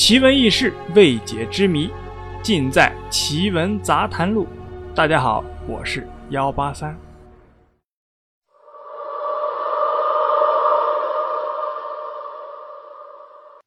[0.00, 1.90] 奇闻异事、未解之谜，
[2.42, 4.46] 尽在《奇闻杂谈录》。
[4.94, 6.98] 大家好，我是幺八三。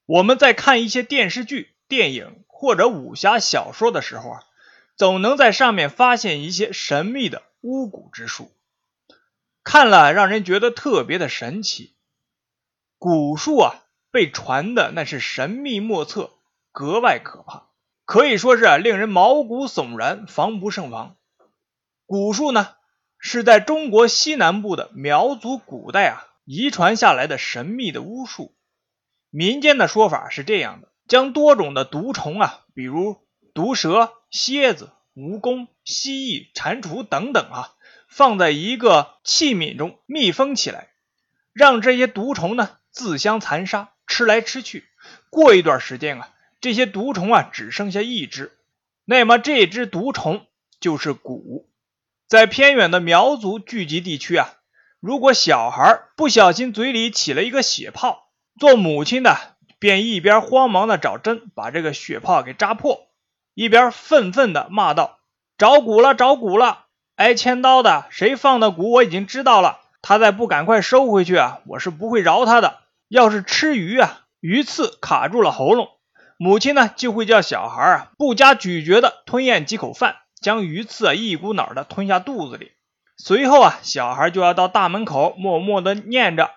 [0.08, 4.40] 我们在看一些电视剧、电影或者武侠小说的时候啊，
[4.96, 8.52] 总能在上面发现一些神秘的巫蛊之术，
[9.64, 11.94] 看了让人觉得特别的神奇。
[12.98, 13.76] 蛊术啊。
[14.14, 16.30] 被传的那是神秘莫测，
[16.72, 17.64] 格外可怕，
[18.06, 21.16] 可以说是令人毛骨悚然，防不胜防。
[22.06, 22.76] 蛊术呢，
[23.18, 28.54] 是在中国西南部的苗族古代啊遗传下来的神秘的巫术。
[29.32, 33.18] 民间的说法是这样的：将多种的毒虫啊，比如
[33.56, 37.74] 毒蛇、蝎子、蜈蚣、蜥蜴、蟾蜍等等啊，
[38.08, 40.90] 放在一个器皿中密封起来，
[41.52, 43.90] 让这些毒虫呢自相残杀。
[44.08, 44.86] 吃来吃去，
[45.30, 46.30] 过一段时间啊，
[46.62, 48.52] 这些毒虫啊只剩下一只，
[49.06, 50.46] 那么这只毒虫
[50.80, 51.66] 就是蛊。
[52.28, 54.54] 在偏远的苗族聚集地区啊，
[55.00, 59.38] 如果小孩不小心嘴里起了一个血泡，做母亲的
[59.78, 63.08] 便一边慌忙的找针把这个血泡给扎破，
[63.54, 65.20] 一边愤愤的骂道
[65.58, 66.86] ：“找蛊了，找蛊了！
[67.16, 72.80] 挨千刀的谁放的蛊我已经知道了，他再不赶快收回去啊，我是不会饶他的。”
[73.14, 75.88] 要是吃鱼啊，鱼刺卡住了喉咙，
[76.38, 82.72] 母亲呢就会叫小孩啊不加咀嚼的吞咽几口饭，将鱼刺啊一股脑的吞下肚子里。
[83.16, 86.50] 随后啊，小孩就要到大门口默默的念着：“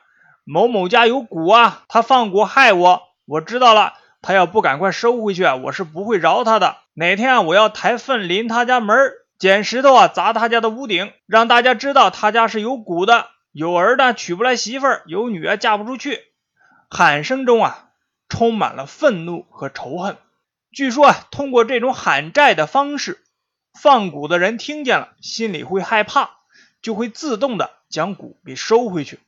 [0.49, 3.93] 某某家有蛊啊，他放蛊害我，我知道了。
[4.23, 6.79] 他要不赶快收回去啊，我是不会饶他的。
[6.95, 8.97] 哪天啊，我要抬粪临他家门，
[9.39, 16.21] 捡石头啊砸他家的屋顶，让大家知道他家是有蛊的，有儿的娶不来媳妇儿，有女啊嫁不出去。”
[16.89, 17.91] 喊声中啊，
[18.29, 20.17] 充满了愤怒和仇恨。
[20.73, 23.25] 据说啊，通过这种喊债的方式，
[23.73, 26.31] 放蛊的人听见了，心里会害怕，
[26.83, 29.21] 就会自动的将蛊给收回去。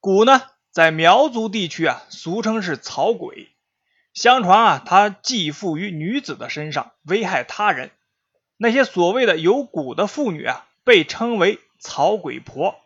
[0.00, 3.48] 蛊呢，在苗族地区啊，俗称是草鬼。
[4.14, 7.90] 相传啊，它寄附于女子的身上，危害他人。
[8.56, 12.76] 那些所谓的有蛊的妇女啊，被称为草鬼婆。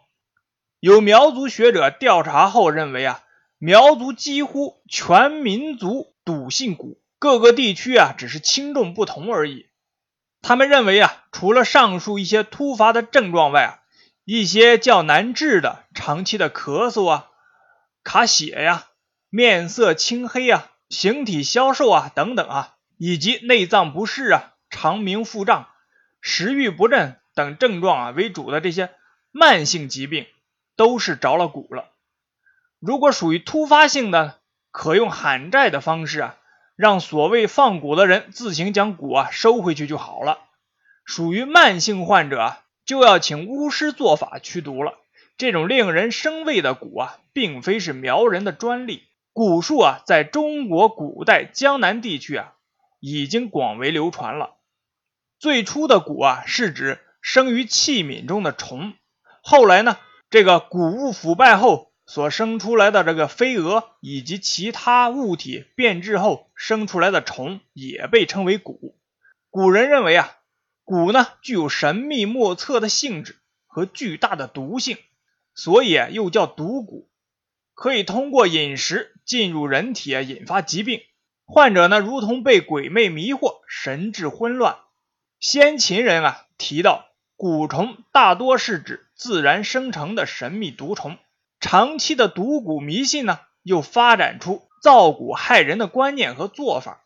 [0.80, 3.22] 有苗族学者调查后认为啊。
[3.64, 9.68] 苗族几乎全民族笃信蛊，各个地区啊只是轻重不同而已。
[10.40, 13.78] 他们认为啊，除了上述一些突发的症状外啊，
[14.24, 17.28] 一些较难治的长期的咳嗽啊、
[18.02, 18.88] 卡血呀、
[19.30, 25.68] 面色青黑啊、形体消瘦啊等等啊，以及内脏不适啊、肠鸣腹胀、
[26.20, 28.90] 食欲不振等症状啊为主的这些
[29.30, 30.26] 慢性疾病，
[30.74, 31.91] 都是着了蛊了。
[32.84, 34.40] 如果属于突发性的，
[34.72, 36.36] 可用喊债的方式啊，
[36.74, 40.40] 让所谓放蛊的人自行将蛊啊收回去就好了。
[41.04, 44.94] 属于慢性患者，就要请巫师做法驱毒了。
[45.38, 52.54] 这种令人生畏的蛊啊，并非是苗人的专利，蛊术啊，在中国古代江南地区啊，
[52.98, 54.56] 已经广为流传了。
[55.38, 58.94] 最初的蛊啊，是指生于器皿中的虫，
[59.40, 59.98] 后来呢，
[60.30, 61.91] 这个谷物腐败后。
[62.12, 68.92] 所生出来的这个飞蛾以及其他物体变质后生出来的虫也被称为蛊。
[69.48, 70.30] 古人认为啊，
[70.84, 74.98] 蛊呢具有神秘莫测的性质和巨大的毒性，
[75.54, 77.06] 所以又叫毒蛊，
[77.72, 81.00] 可以通过饮食进入人体啊，引发疾病。
[81.46, 84.76] 患者呢如同被鬼魅迷惑，神志混乱。
[85.40, 87.06] 先秦人啊提到，
[87.38, 91.16] 蛊虫大多是指自然生成的神秘毒虫。
[91.62, 97.04] 长期的毒蛊迷信呢，又发展出造蛊害人的观念和做法。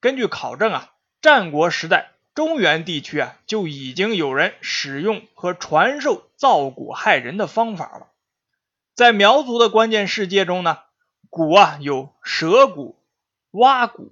[0.00, 8.06] 根据考证啊，战国时代中原地区啊，就已经有人使用和传授造蛊害人的方法了。
[8.94, 10.78] 在苗族的关键世界中呢，
[11.28, 12.94] 蛊啊有蛇蛊、
[13.50, 14.10] 蛙蛊、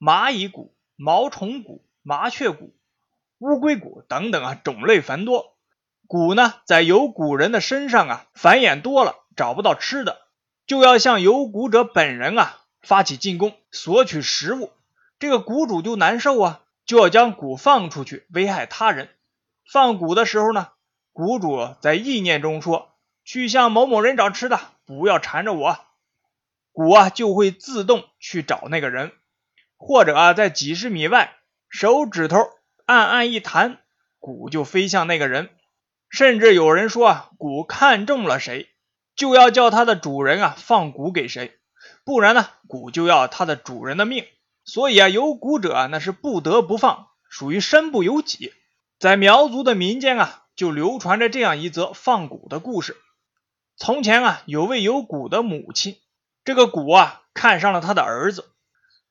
[0.00, 2.70] 蚂蚁蛊、毛虫蛊、麻雀蛊、
[3.40, 5.54] 乌龟蛊等等啊，种类繁多。
[6.08, 9.16] 蛊呢，在有蛊人的身上啊繁衍多了。
[9.36, 10.22] 找不到吃的，
[10.66, 14.72] 就要向有蛊者本人啊发起进攻，索取食物。
[15.18, 19.08] 这个蛊主就难受啊，就要将蛊放出去，危害他人。
[19.70, 20.68] 放蛊的时候呢，
[21.12, 22.94] 蛊主在意念中说
[23.24, 25.78] ：“去向某某人找吃的，不要缠着我。”
[26.74, 29.12] 蛊啊就会自动去找那个人，
[29.76, 31.36] 或者啊在几十米外，
[31.68, 32.38] 手指头
[32.84, 33.78] 暗暗一弹，
[34.18, 35.50] 蛊就飞向那个人。
[36.10, 38.68] 甚至有人说啊，蛊看中了谁。
[39.16, 41.58] 就要叫它的主人啊放蛊给谁，
[42.04, 44.24] 不然呢蛊就要它的主人的命。
[44.64, 48.52] 所以啊，有蛊者那是不得不放，属于身不由己。
[48.98, 52.96] 在苗族的民间啊，就流传着这样一则放蛊的故事。
[53.76, 55.98] 从前啊，有位有蛊的母亲，
[56.44, 58.48] 这个蛊啊看上了他的儿子。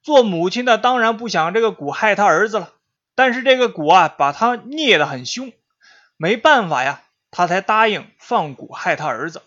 [0.02, 2.74] 做母亲的当然不想这个蛊害他儿子了，
[3.14, 5.54] 但是这个蛊啊把他虐得很凶，
[6.18, 9.42] 没办法呀，他才答应放蛊害他儿子。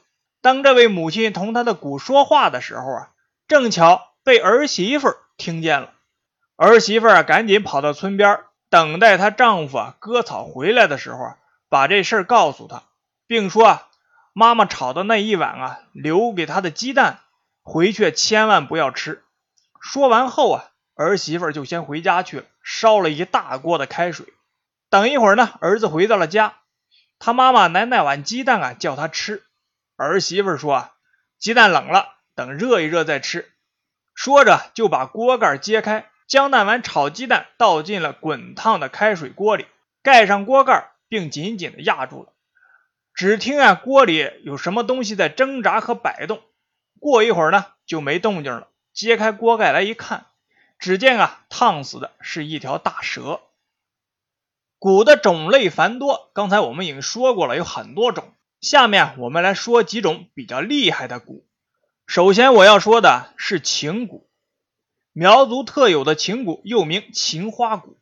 [0.47, 3.11] 当这位母亲同他的蛊说话的时候啊，
[3.49, 5.93] 正巧被儿媳妇听见了。
[6.55, 11.37] 儿媳妇啊赶紧跑到村边，等待她丈夫啊割草回来的时候啊，
[11.69, 12.85] 把这事儿告诉他，
[13.27, 13.89] 并说啊。
[14.35, 17.19] 妈妈炒的那一碗啊，留给他的鸡蛋，
[17.65, 19.25] 回去千万不要吃。
[19.81, 20.65] 说完后啊，
[20.95, 24.27] 儿媳妇就先回家去了，烧了一大锅的开水。
[24.91, 26.55] 等一会儿呢，儿子回到了家，
[27.19, 29.43] 他妈妈拿那碗鸡蛋啊叫他吃。
[29.97, 30.93] 儿媳妇说啊，
[31.39, 33.51] 鸡蛋冷了，等热一热再吃。
[34.15, 39.67] 说着就把锅盖揭开，将那碗炒鸡蛋倒进了滚烫的开水锅里，
[40.03, 42.33] 盖上锅盖，并紧紧的压住了。
[43.15, 46.43] 只听啊，锅里有什么东西在挣扎和摆动。
[47.01, 48.69] 过一会儿呢，就没动静了。
[48.93, 50.27] 揭开锅盖来一看，
[50.79, 53.41] 只见啊，烫死的是一条大蛇。
[54.79, 58.35] 蛊的种类繁多，刚才我们已经说过了，有很多种。
[58.61, 61.43] 下面我们来说几种比较厉害的蛊。
[62.06, 64.25] 首先我要说的是情蛊，
[65.12, 67.97] 苗族特有的情蛊，又名情花蛊，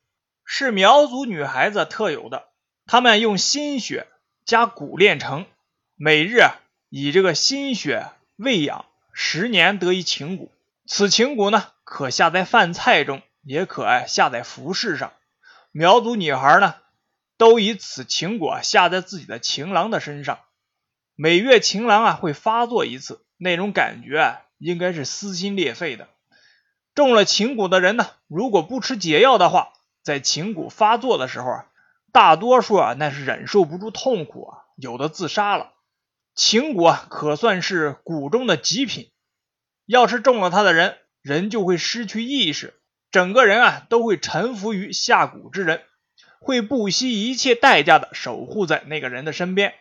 [0.44, 2.48] 是苗族女孩子特有的，
[2.86, 4.08] 她们用心血。
[4.46, 5.46] 加蛊炼成，
[5.96, 6.42] 每日
[6.90, 8.84] 以这个心血喂养，
[9.14, 10.50] 十年得一情蛊。
[10.86, 15.14] 此情蛊呢，可下在饭菜中，也可哎下在服饰上。
[15.72, 16.74] 苗族女孩呢，
[17.38, 20.40] 都以此情蛊下在自己的情郎的身上。
[21.16, 26.08] 每月情郎啊会发作一次，那种感觉啊应该是撕心裂肺的。
[26.94, 29.72] 中了情蛊的人呢，如果不吃解药的话，
[30.02, 31.66] 在情蛊发作的时候啊。
[32.12, 35.72] 大多数啊，那是忍受不住痛苦啊，有的自杀了。
[36.36, 39.10] 情蛊啊，可算是蛊中的极品。
[39.84, 42.74] 要是中了他的人，人就会失去意识，
[43.10, 45.82] 整个人啊都会臣服于下蛊之人，
[46.38, 49.74] 会不惜一切代价的守护在那个人的身边。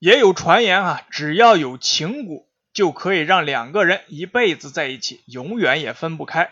[0.00, 6.50] 也有传言啊，只要有情蛊，就可以让两个人一辈子在一起，永远也分不开。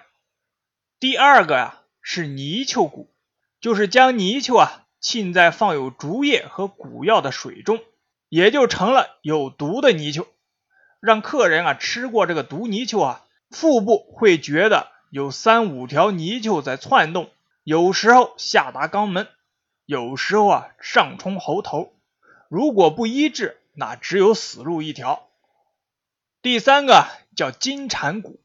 [1.00, 3.08] 第二个呀，是泥鳅蛊。
[3.58, 7.80] 就是将泥鳅啊浸在放有竹叶和蛊药的水中，
[8.28, 10.28] 也就成了有毒的泥鳅。
[11.00, 17.30] 让客人啊吃过这个毒泥鳅啊，腹部会觉得有三五条泥鳅在窜动，
[17.64, 19.26] 有时候下达肛门，
[19.86, 21.97] 有时候啊上冲喉头。
[22.48, 25.28] 如果不医治，那只有死路一条。
[26.40, 27.06] 第三个
[27.36, 28.36] 叫金蝉蛊。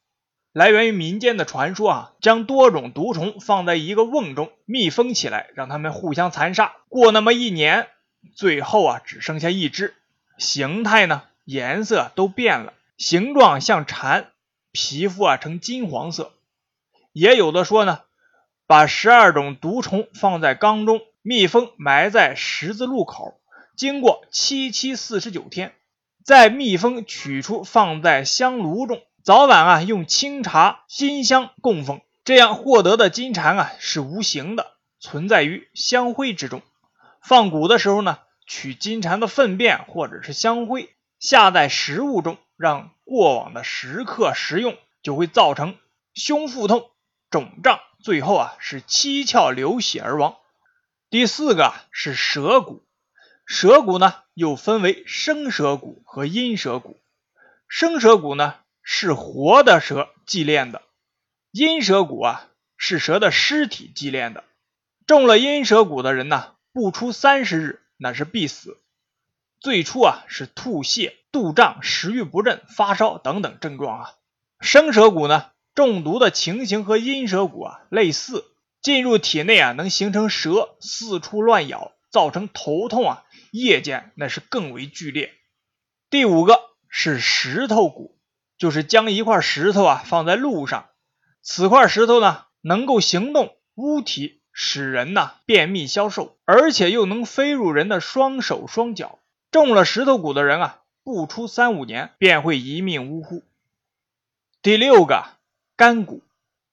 [0.51, 6.75] 来源于民间的传说啊，将多种毒虫放在一个瓮中密封起来，让它们互相残杀。
[6.89, 7.87] 过那么一年，
[8.35, 9.95] 最后啊只剩下一只，
[10.37, 14.31] 形态呢、颜色都变了，形状像蝉，
[14.71, 16.33] 皮肤啊呈金黄色。
[17.13, 18.01] 也有的说呢，
[18.67, 23.39] 把十二种毒虫放在缸中密封，埋在十字路口，
[23.75, 25.73] 经过七七四十九天，
[26.23, 29.01] 再密封取出，放在香炉中。
[29.23, 36.61] 早晚啊，用清茶、新香供奉，这样获得的金蝉啊是无形的，存在于香灰之中。
[37.21, 45.77] 放蛊的时候呢，取金蝉的粪便或者是香灰下在食物中，让过往的食客食用，就会造成
[46.13, 46.91] 胸腹痛、
[47.31, 50.35] 肿胀，最后啊是七窍流血而亡。
[51.09, 52.81] 第四个是蛇蛊，
[53.45, 56.95] 蛇蛊呢又分为生蛇蛊和阴蛇蛊，
[57.67, 58.55] 生蛇蛊呢。
[58.85, 60.81] 是活的蛇祭炼的，
[61.51, 64.43] 阴蛇蛊啊，是蛇的尸体祭炼的。
[65.07, 68.77] 中了阴蛇蛊的人呢，不出三十日，那是必死。
[69.61, 74.15] 最初啊，是吐泻、肚胀、食欲不振、发烧等等症状啊。
[74.59, 78.43] 生蛇蛊呢，中毒的情形和阴蛇蛊啊类似，
[78.81, 83.23] 进入体内啊，能形成蛇四处乱咬，造成头痛啊，
[83.53, 85.33] 夜间那是更为剧烈。
[86.09, 88.11] 第五个是石头蛊。
[88.55, 90.87] 就是将一块石头啊放在路上，
[91.41, 99.19] 此块石头呢能够行动、污体，使人呢便秘消瘦，而且又能飞入人的双手双脚。
[99.51, 103.43] 中了石头蛊的人啊，不出三五年便会一命呜呼。
[104.61, 105.25] 第六个
[105.75, 106.21] 干蛊，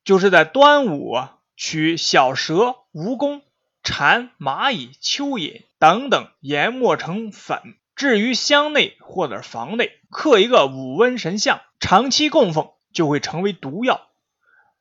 [0.04, 1.16] 就是在端午
[1.56, 3.40] 取小蛇、蜈蚣、
[3.82, 7.76] 蝉、蚂蚁、蚯蚓等等研磨成粉。
[7.96, 14.08] 置于箱内或者房内，刻一个五温神像，长期供奉就会成为毒药。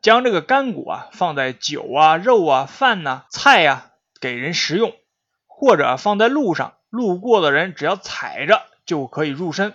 [0.01, 3.91] 将这个干果啊放在酒啊、肉啊、饭呐、菜呀
[4.21, 4.93] 给人食用，
[5.47, 9.73] 或者放在路上，路过的人只要踩着就可以入身。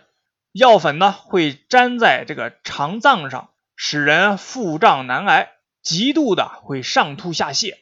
[0.52, 5.50] 药粉呢会粘在这个肠脏上，使人腹胀难挨，
[5.82, 7.74] 极度的会上吐下泻。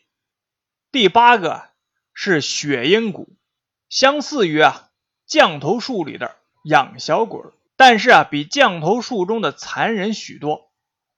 [0.93, 1.71] 第八个
[2.13, 3.35] 是血阴骨，
[3.89, 4.91] 相似于啊
[5.27, 7.41] 降头术里的养小鬼，
[7.79, 10.71] 但是啊比降头术中的残忍许多。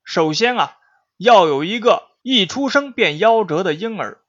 [0.04, 0.76] 首先啊
[1.16, 4.20] 要有一个一出生便夭折的婴儿，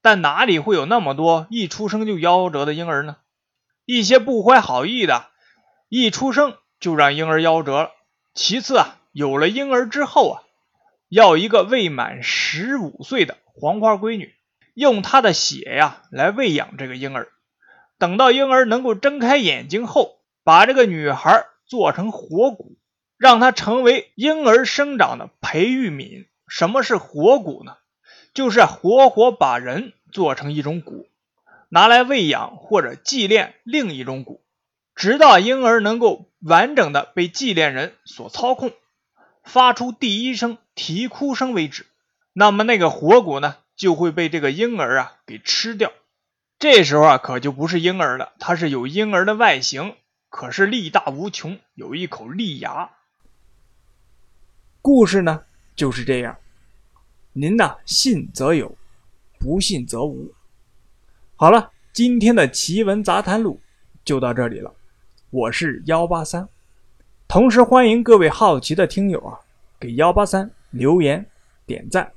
[0.00, 3.18] 但哪里会有那么多一出生就夭折的婴儿呢？
[3.84, 5.26] 一些不怀好意的。
[5.88, 7.92] 一出生就让婴儿夭折了。
[8.34, 10.42] 其次啊，有了婴儿之后啊，
[11.08, 14.34] 要一个未满十五岁的黄花闺女，
[14.74, 17.28] 用她的血呀来喂养这个婴儿。
[17.98, 22.76] 等到婴儿能够睁开眼睛后，把这个女孩做成活骨，
[23.16, 26.26] 让她成为婴儿生长的培育皿。
[26.48, 27.76] 什么是活骨呢？
[28.34, 31.06] 就是活活把人做成一种骨，
[31.68, 34.42] 拿来喂养或者祭炼另一种骨。
[34.94, 38.72] 直到婴儿能够完整的被祭炼人所操控，
[39.44, 41.86] 发出第一声啼哭声为止，
[42.32, 45.92] 那么那个活骨呢就会被这个婴儿啊给吃掉。
[46.58, 49.96] 这时候啊可就不是婴儿了，它是有婴儿的外形，
[50.28, 52.90] 可是力大无穷，有一口利牙。
[54.80, 55.42] 故事呢
[55.74, 56.36] 就是这样，
[57.32, 58.76] 您呢信则有，
[59.38, 60.32] 不信则无。
[61.34, 63.60] 好了，今天的奇闻杂谈录
[64.04, 64.72] 就到这里了。
[65.30, 66.48] 我是幺八三，
[67.26, 69.40] 同时欢迎各位好奇的听友啊，
[69.80, 71.26] 给幺八三留言
[71.66, 72.12] 点赞。